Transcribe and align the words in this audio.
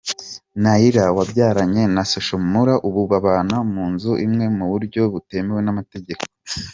Nailla 0.61 1.03
wabyaranye 1.17 1.83
na 1.95 2.03
Social 2.11 2.41
Mula 2.51 2.75
ubu 2.87 3.01
babana 3.11 3.57
mu 3.73 3.83
nzu 3.93 4.11
imwe 4.25 4.45
muburyo 4.57 5.01
butemewe 5.13 5.61
n’amategeko. 5.63 6.23